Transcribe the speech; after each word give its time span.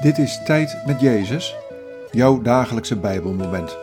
Dit 0.00 0.18
is 0.18 0.42
Tijd 0.44 0.86
met 0.86 1.00
Jezus, 1.00 1.56
jouw 2.10 2.42
dagelijkse 2.42 2.96
Bijbelmoment. 2.96 3.76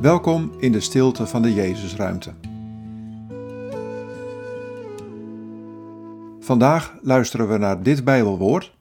Welkom 0.00 0.52
in 0.58 0.72
de 0.72 0.80
stilte 0.80 1.26
van 1.26 1.42
de 1.42 1.54
Jezusruimte. 1.54 2.34
Vandaag 6.40 6.94
luisteren 7.02 7.48
we 7.48 7.58
naar 7.58 7.82
dit 7.82 8.04
Bijbelwoord, 8.04 8.76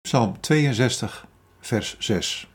Psalm 0.00 0.40
62, 0.40 1.26
vers 1.60 1.98
6. 1.98 2.50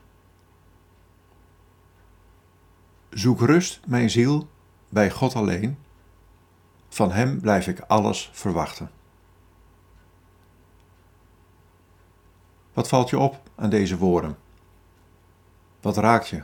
Zoek 3.10 3.40
rust, 3.40 3.80
mijn 3.86 4.10
ziel, 4.10 4.48
bij 4.88 5.10
God 5.10 5.34
alleen. 5.34 5.78
Van 6.88 7.12
Hem 7.12 7.40
blijf 7.40 7.66
ik 7.66 7.80
alles 7.80 8.30
verwachten. 8.32 8.97
Wat 12.78 12.88
valt 12.88 13.10
je 13.10 13.18
op 13.18 13.40
aan 13.54 13.70
deze 13.70 13.98
woorden? 13.98 14.36
Wat 15.80 15.96
raakt 15.96 16.28
je? 16.28 16.42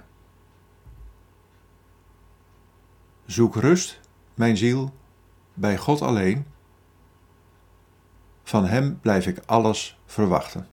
Zoek 3.26 3.56
rust, 3.56 4.00
mijn 4.34 4.56
ziel, 4.56 4.94
bij 5.52 5.76
God 5.76 6.02
alleen. 6.02 6.46
Van 8.42 8.66
Hem 8.66 9.00
blijf 9.00 9.26
ik 9.26 9.38
alles 9.46 9.98
verwachten. 10.06 10.73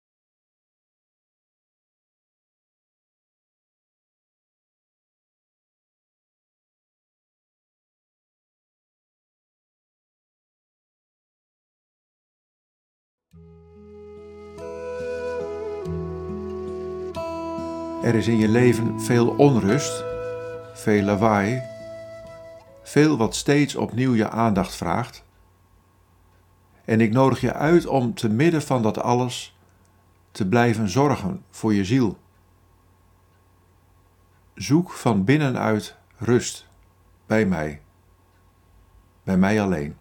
Er 18.03 18.15
is 18.15 18.27
in 18.27 18.37
je 18.37 18.47
leven 18.47 19.01
veel 19.01 19.27
onrust, 19.27 20.03
veel 20.73 21.03
lawaai, 21.03 21.61
veel 22.83 23.17
wat 23.17 23.35
steeds 23.35 23.75
opnieuw 23.75 24.13
je 24.13 24.29
aandacht 24.29 24.75
vraagt. 24.75 25.23
En 26.85 27.01
ik 27.01 27.11
nodig 27.11 27.41
je 27.41 27.53
uit 27.53 27.85
om 27.85 28.13
te 28.13 28.29
midden 28.29 28.61
van 28.61 28.81
dat 28.81 29.01
alles 29.01 29.57
te 30.31 30.47
blijven 30.47 30.89
zorgen 30.89 31.43
voor 31.49 31.73
je 31.73 31.85
ziel. 31.85 32.17
Zoek 34.53 34.91
van 34.91 35.23
binnenuit 35.23 35.97
rust 36.17 36.67
bij 37.25 37.45
mij, 37.45 37.81
bij 39.23 39.37
mij 39.37 39.61
alleen. 39.61 39.97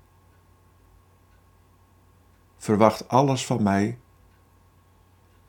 Verwacht 2.56 3.08
alles 3.08 3.46
van 3.46 3.62
mij 3.62 3.98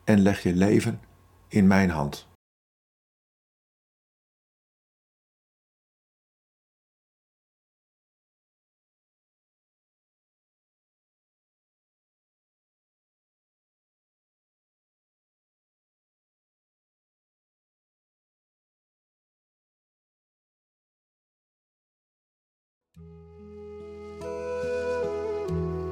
en 0.04 0.20
leg 0.20 0.42
je 0.42 0.54
leven 0.54 1.00
in 1.48 1.66
mijn 1.66 1.90
hand. 1.90 2.28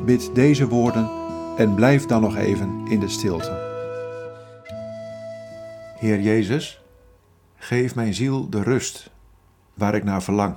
Bid 0.08 0.34
deze 0.34 0.68
woorden 0.68 1.10
en 1.56 1.74
blijf 1.74 2.06
dan 2.06 2.20
nog 2.20 2.36
even 2.36 2.86
in 2.86 3.00
de 3.00 3.08
stilte. 3.08 3.50
Heer 5.98 6.20
Jezus, 6.20 6.82
geef 7.56 7.94
mijn 7.94 8.14
ziel 8.14 8.50
de 8.50 8.62
rust 8.62 9.10
waar 9.74 9.94
ik 9.94 10.04
naar 10.04 10.22
verlang. 10.22 10.56